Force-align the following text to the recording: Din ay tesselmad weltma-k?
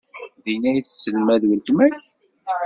Din 0.43 0.63
ay 0.69 0.79
tesselmad 0.83 1.41
weltma-k? 1.49 1.99